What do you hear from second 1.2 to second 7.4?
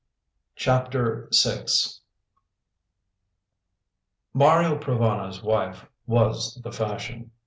VI Mario Provana's wife was the fashion.